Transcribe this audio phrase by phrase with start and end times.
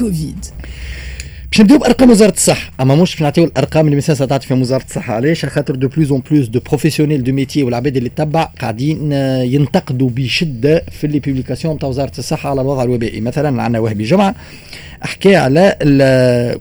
[0.00, 0.52] Covid.
[1.50, 2.72] باش نبداو بأرقام وزارة الصحة.
[2.80, 5.14] أما مش باش نعطيو الأرقام اللي مساسه تعطي فيها وزارة الصحة.
[5.14, 9.12] علاش؟ خاطر de plus en plus de professionnels de métier والعباد اللي تتبع قاعدين
[9.42, 13.20] ينتقدوا بشدة في les publications نتاع وزارة الصحة على الوضع الوبائي.
[13.20, 14.34] مثلا عندنا وهبي جمعة.
[15.00, 15.76] حكى على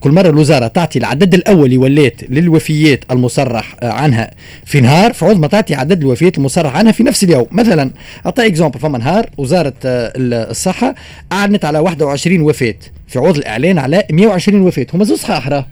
[0.00, 4.30] كل مرة الوزارة تعطي العدد الاولي ولات للوفيات المصرح عنها
[4.64, 7.46] في نهار فعوض ما تعطي عدد الوفيات المصرح عنها في نفس اليوم.
[7.50, 7.90] مثلا
[8.26, 10.94] أعطي exemple فما نهار وزارة الصحة
[11.32, 12.74] أعلنت على 21 وفاة.
[13.06, 14.86] في عوض الإعلان على 120 وفاة.
[14.94, 15.64] هما زوج صحاح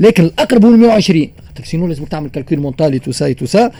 [0.00, 1.28] لكن الأقرب هو 120
[1.64, 3.70] sinon لازم تعمل calcul mental tout ça tout ça.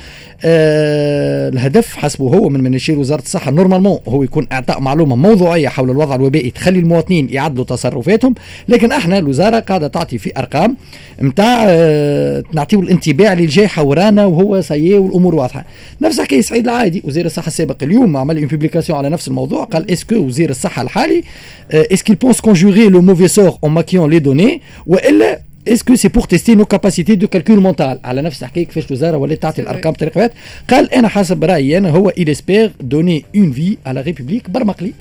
[0.45, 3.51] آه الهدف حسبه هو من مناشير وزارة الصحة.
[3.51, 8.35] normalement هو يكون إعطاء معلومة موضوعية حول الوضع الوبائي تخلي المواطنين يعدلوا تصرفاتهم
[8.69, 10.77] لكن إحنا الوزارة قاعدة تعطي في أرقام
[11.23, 15.65] نتاع آه نعطيو الانطباع للجائحه ورانا وهو سيء والأمور واضحة.
[16.01, 17.03] نفس حكايه سعيد العادي.
[17.05, 19.65] وزير الصحة السابق اليوم عمل une publication على نفس الموضوع.
[19.65, 21.23] قال est-ce que وزير الصحة الحالي
[21.71, 26.55] اسكو بونس كونجوغي لو موفي سور اون ماكيون لي دوني وإلا اسكو سي بور تيستي
[26.55, 30.31] نو كاباسيتي دو كالكول مونتال على نفس الحكاية كيفاش الوزاره ولات تعطي الأرقام بطريقه
[30.71, 34.93] قال أنا حسب رأيي أنا هو il espère donner une vie à la république برمقلي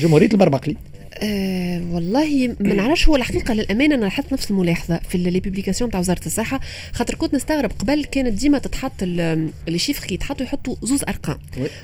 [0.00, 0.76] جمهوريه البرمقلي
[1.22, 3.94] أه والله ما نعرفش هو الحقيقة للأمانة.
[3.94, 6.60] أنا لاحظت نفس الملاحظة في لي بوبليكاسيون تاع وزارة الصحة.
[6.92, 11.38] خاطر كنت نستغرب قبل كانت ديما تتحط لي شيفر كي يتحطوا يحطوا زوز أرقام.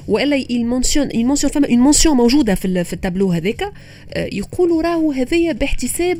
[0.09, 3.63] وإلا une mention une mention فما une mention موجودة في في التابلو هذاك.
[3.63, 6.19] أه يقولوا راهو هذايا باحتساب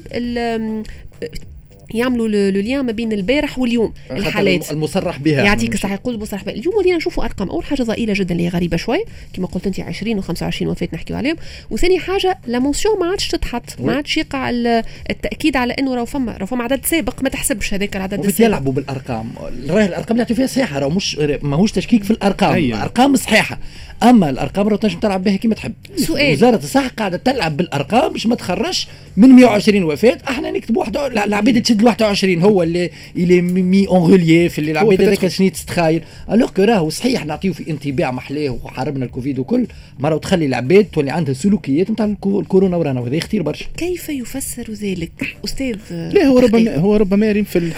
[1.95, 4.73] يعملوا le lien ما بين البارح واليوم الحالات.
[4.73, 5.45] المصرح بها.
[5.45, 6.55] يعطيك الصحة يقول المصرح بها.
[6.55, 7.51] اليوم ولينا نشوفوا أرقام.
[7.51, 9.05] أول حاجة ضئيله جدا اللي هي غريبة شوي.
[9.33, 11.37] كما قلت أنت 20 و25 وفاه نحكيو عليهم.
[11.71, 14.51] وثاني حاجة la mention ما عادش تتحط ما عادش يقع
[15.11, 18.49] التأكيد على إنه راهو فما راهو فما عدد سابق ما تحسبش هذاك العدد السابق.
[18.49, 19.31] يلعبوا بالأرقام.
[19.69, 22.55] راهي الأرقام اللي يعطيو فيها صحيحه راهو مش ماهوش تشكيك في الأرقام.
[22.55, 22.83] أيه.
[22.83, 23.59] أرقام صحيحة.
[24.03, 25.73] أما الأرقام راهو تنجم تلعب بها كيما تحب.
[25.97, 26.33] سؤال.
[26.33, 30.97] وزارة الصحة قاعدة تلعب بالأرقام باش ما تخرجش من 120 وفاه أحنا نكتب واحد
[31.75, 36.51] العباد تشد 21 هو اللي اللي mis en relief اللي العباد هذاك شنو تتخايل alors
[36.51, 39.67] que راهو صحيح نعطيو في انطباع محلاه وحاربنا الكوفيد وكل
[39.99, 43.67] مرة تخلي العباد تولي عندها سلوكيات نتاع الكورونا ورانا وهذا خطير برشا.
[43.77, 47.73] كيف يفسر ذلك؟ أستاذ لا هو ربما هو ربما يريم في ال...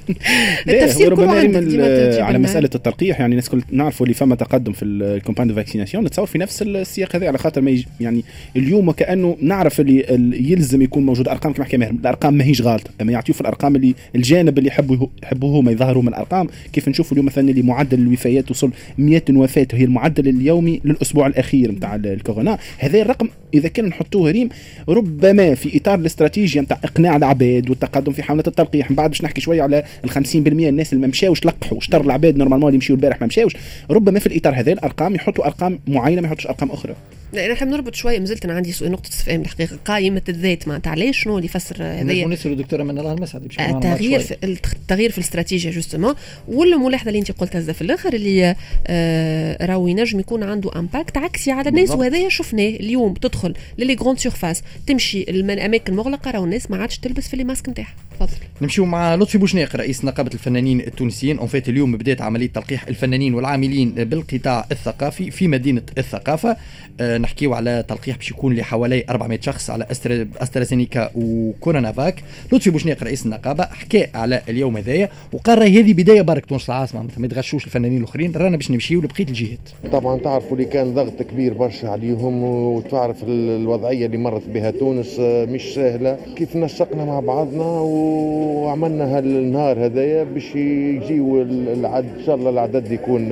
[0.68, 4.90] التفسير ربما يريم على مسألة التلقيح يعني الناس كل نعرفوا اللي فما تقدم في ال
[4.90, 7.84] campagne de vaccination نتصور في نفس السياق هذا على خاطر ما يج...
[8.00, 8.24] يعني
[8.56, 10.04] اليوم وكأنه نعرف اللي
[10.50, 14.58] يلزم يكون موجود أرقام كما حكى ماهر الأرقام ماهيش غالطة اما في الأرقام اللي الجانب
[14.58, 16.48] اللي يحبوا يحبوا هما يظهروا من الأرقام.
[16.72, 21.72] كيف نشوفوا اليوم مثلا اللي معدل الوفيات وصل 100 وفاة وهي المعدل اليومي للأسبوع الأخير
[21.72, 22.58] نتاع الكورونا.
[22.78, 24.48] هذا الرقم إذا كان نحطوه ريم
[24.88, 28.90] ربما في إطار الاستراتيجية نتاع إقناع العباد والتقدم في حملة التلقيح.
[28.90, 32.36] من بعد باش نحكي شوية على ال 50% الناس اللي ما مشاوش لقحوا شطر العباد
[32.36, 33.56] normalement اللي مشيوا البارح ما مشاوش.
[33.90, 36.94] ربما في الإطار هذا الأرقام يحطوا أرقام معينة ما يحطوش أرقام أخرى.
[37.32, 39.78] لا نحب نربط شوية مازلت أنا عندي سؤال نقطة استفهام الحقيقة.
[39.84, 40.90] قائمه الذات معناتها.
[40.90, 45.70] علاش شنو اللي يفسر هذايا نسال الدكتوره من الله المسعد التغيير في التغيير في الاستراتيجية
[45.70, 46.14] justement
[46.48, 48.56] والملاحظه اللي أنت قلتها في الآخر اللي
[48.86, 51.90] آه راهو ينجم يكون عنده impact عكسي على الناس.
[51.90, 56.98] وهذايا شفناه اليوم تدخل ل les grandes surfaces تمشي الاماكن المغلقه راهو الناس ما عادش
[56.98, 57.94] تلبس في les masques نتاعها.
[58.20, 61.38] تفضل نمشيو مع لطفي بوشناق رئيس نقابة الفنانين التونسيين.
[61.38, 66.56] en fait اليوم بدأت عملية تلقيح الفنانين والعاملين بالقطاع الثقافي في مدينة الثقافة.
[67.00, 70.26] آه نحكيو على تلقيح باش يكون لحوالي 400 شخص على أستر...
[70.38, 72.22] أسترازينيكا وكورونا فاك.
[72.52, 77.08] لطفي بوشناق رئيس النقابة حكى على اليوم هذايا وقال راهي هذه بداية برك تونس العاصمة.
[77.16, 79.58] ما يتغشوش الفنانين الأخرين رانا باش نمشيو لبقية الجهات.
[79.92, 85.62] طبعا تعرفوا اللي كان ضغط كبير برشا عليهم وتعرف الوضعية اللي مرت بها تونس مش
[85.74, 86.18] سهلة.
[86.36, 93.28] كيف نسقنا مع بعضنا وعملنا هالنهار هذايا باش يجيو العدد إن شاء الله العدد يكون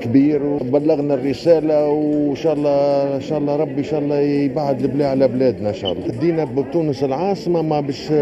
[0.00, 5.08] كبير وبلغنا الرسالة وإن شاء الله إن شاء الله ربي إن شاء الله يبعد البلاء
[5.08, 6.06] على بلادنا إن شاء الله.
[6.20, 8.12] دينا بتونس العاصمة ما باش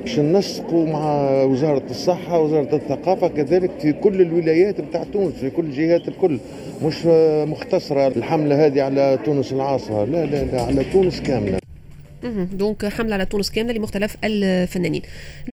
[0.00, 5.64] باش ننسقوا مع وزارة الصحة وزارة الثقافة كذلك في كل الولايات بتاع تونس في كل
[5.64, 6.38] الجهات الكل.
[6.84, 7.06] مش
[7.50, 11.65] مختصرة الحملة هذه على تونس العاصمة لا لا لا على تونس كاملة.
[12.52, 15.02] donc حملة على تونس كامله لمختلف الفنانين.